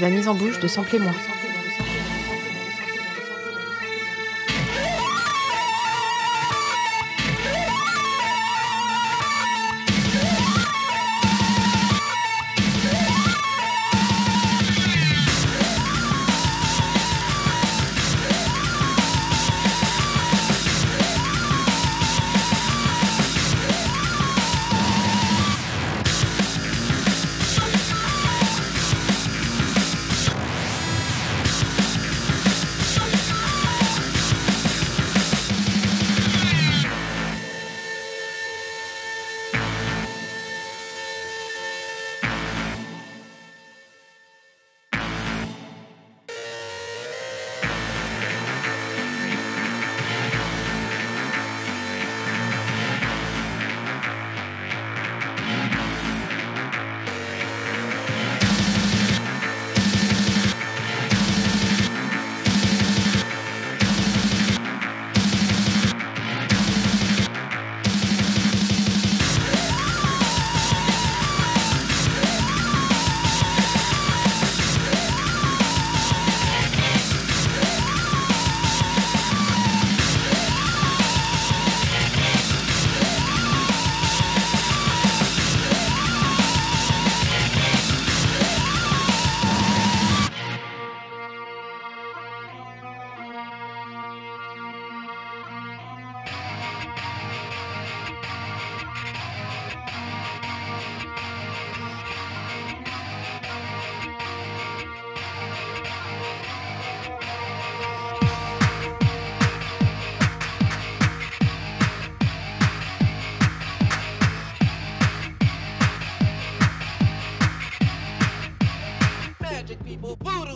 [0.00, 1.12] la mise en bouche de Samplez-moi.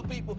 [0.08, 0.38] people.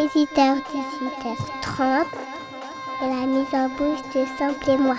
[0.00, 2.06] 18h, 18h30
[3.02, 4.96] et la mise en bouche de Samplez-moi.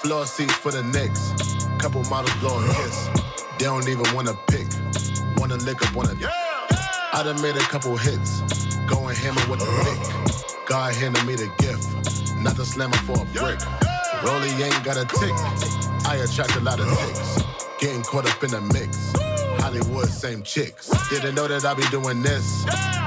[0.00, 1.32] Floor seats for the Knicks.
[1.78, 3.08] Couple models blowing kiss.
[3.58, 4.68] They don't even wanna pick.
[5.38, 6.14] Wanna lick up, wanna.
[7.12, 8.42] I done made a couple hits.
[8.86, 10.54] Going hammer with a uh-huh.
[10.54, 10.68] pick.
[10.68, 12.36] God handed me the gift.
[12.36, 13.60] Not the slammer for a brick.
[14.22, 15.34] Rolly ain't got a tick.
[16.06, 17.06] I attract a lot of uh-huh.
[17.08, 17.80] ticks.
[17.80, 19.11] Getting caught up in the mix.
[19.72, 20.92] Hollywood, same chicks.
[21.08, 22.44] Didn't know that I be doing this.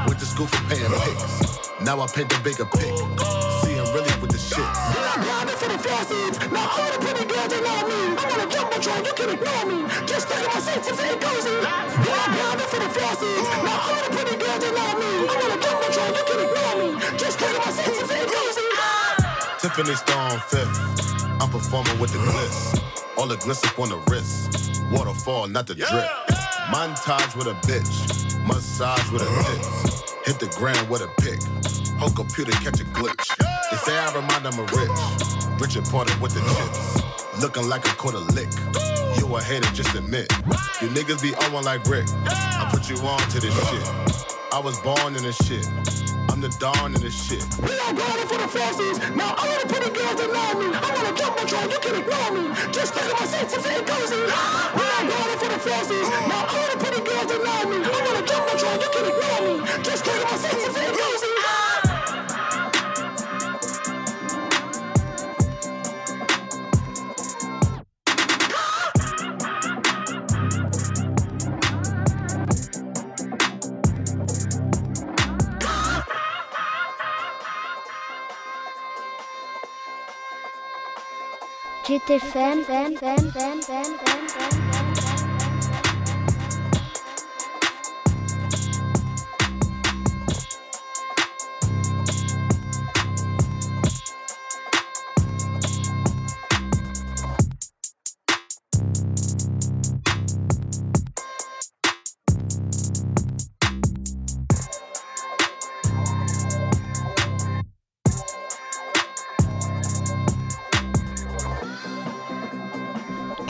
[0.10, 1.69] With the school for paying pics.
[1.86, 2.89] Now I paint the bigger pic.
[3.62, 4.65] See, I'm really with the shit.
[4.65, 6.41] I'm blinded for the faucets.
[6.50, 8.17] Now all the pretty girls, they love me.
[8.17, 9.77] I'm on a jumbotron, you can ignore me.
[10.10, 11.53] Just think of my senses ain't cozy.
[11.53, 13.45] I'm blinded for the faucets.
[13.62, 15.12] Now all the pretty girls, they love me.
[15.22, 16.89] I'm on a jumbotron, you can ignore me.
[17.13, 18.65] Just think of my senses ain't cozy.
[19.62, 20.74] Tiffany Stone fifth.
[21.38, 22.74] I'm performing with the bliss.
[23.22, 24.81] All the gliss up on the wrist.
[24.89, 26.35] Waterfall, not the drip.
[26.74, 28.41] Montage with a bitch.
[28.48, 30.25] Massage with a bitch.
[30.25, 31.38] Hit the ground with a pick.
[32.00, 33.38] Whole computer catch a glitch.
[33.69, 34.89] They say I remind them of rich.
[35.62, 37.41] Richard Porter with the chips.
[37.41, 38.50] Looking like a quarter lick.
[39.17, 40.31] You a hater, just admit.
[40.81, 42.07] You niggas be on one like Rick.
[42.25, 44.25] I put you on to this shit.
[44.51, 45.67] I was born in this shit.
[46.29, 47.45] I'm the dawn in this shit.
[47.62, 49.00] We are going for the faucets.
[49.15, 50.65] Now I wanna the pretty girls love me.
[50.74, 52.74] I'm on a jumbotron, you can ignore me.
[52.74, 53.95] Just think of my senses ain't cozy.
[82.36, 84.25] Fan, fan, fan, fan, fan, fan,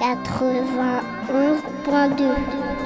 [0.06, 2.85] 91.2.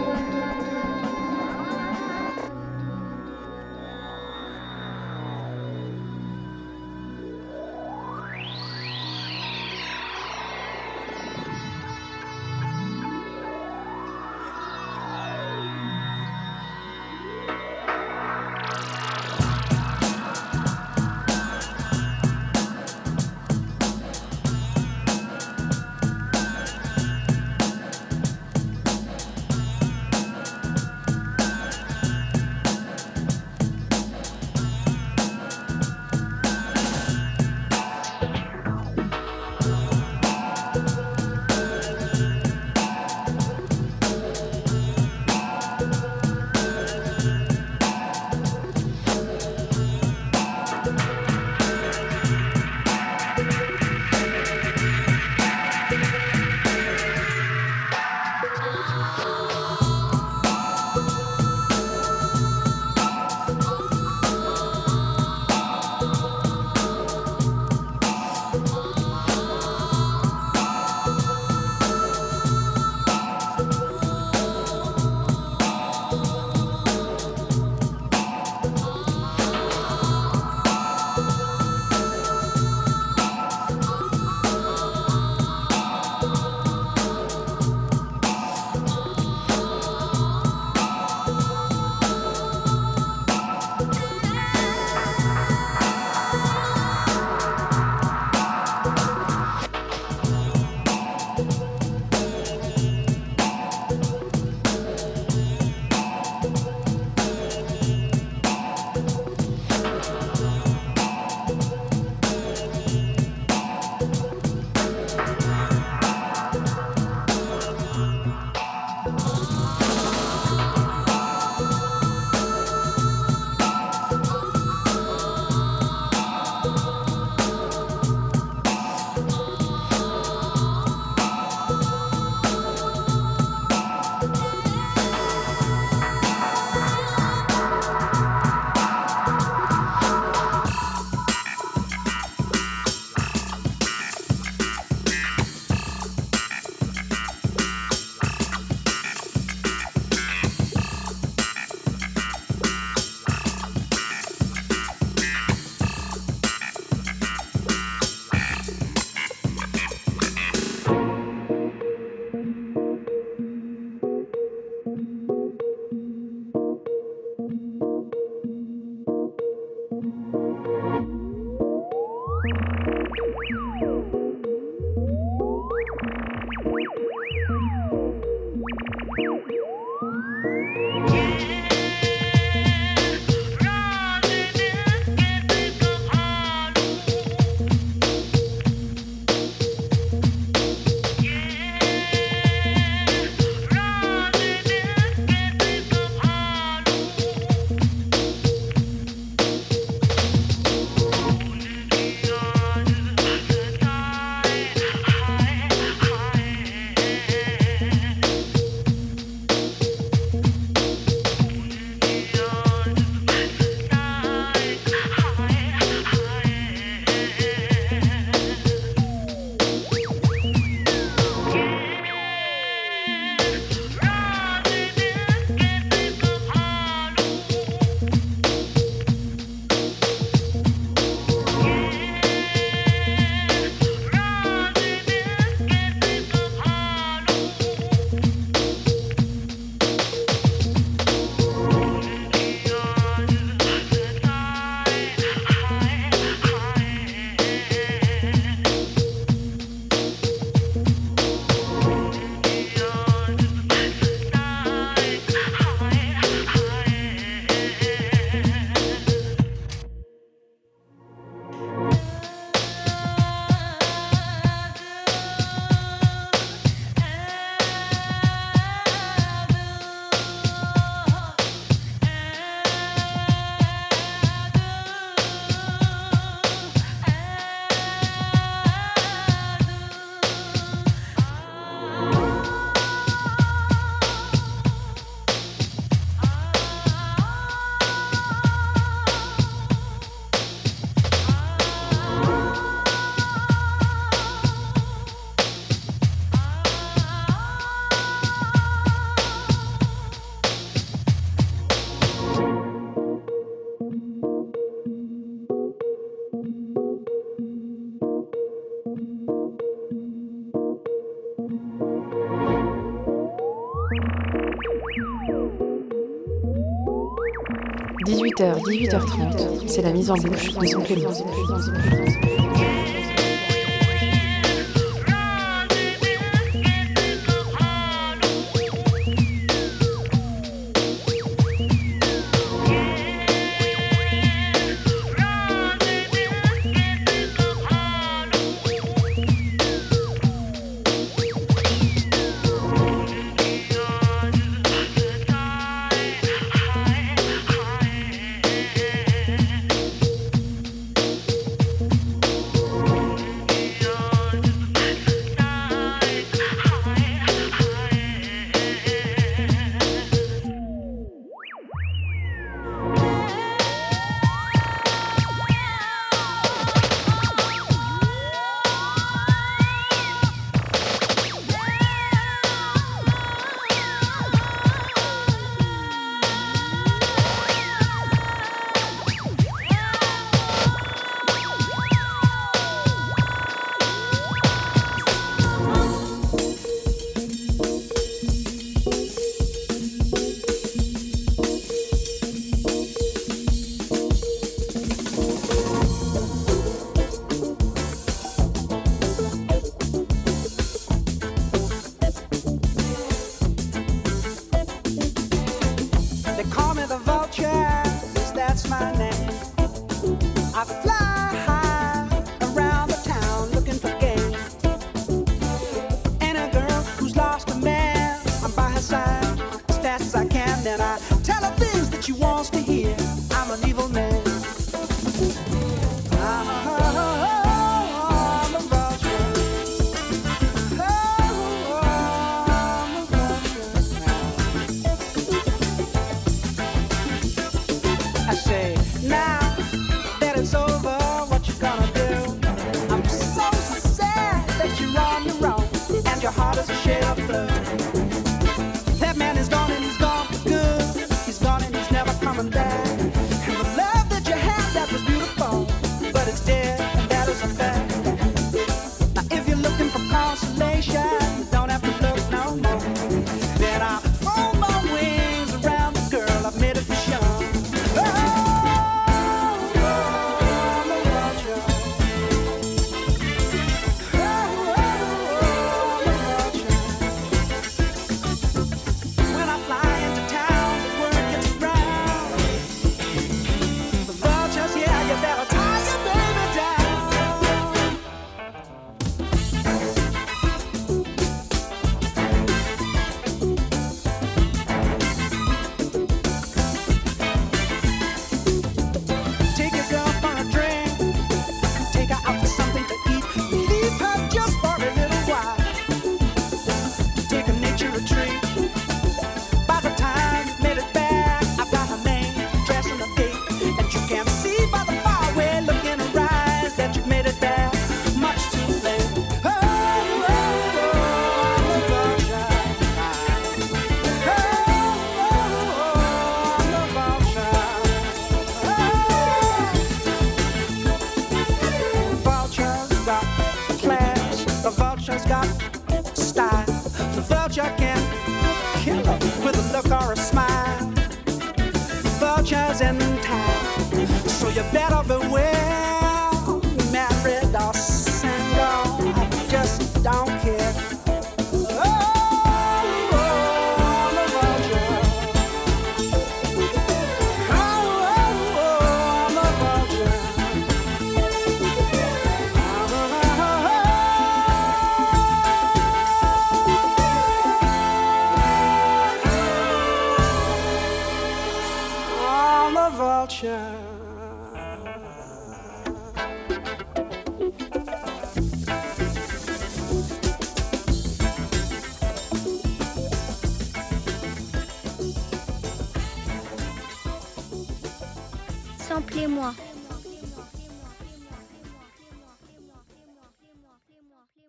[318.39, 321.12] 18h, 18h30, c'est la mise en bouche de son Clément.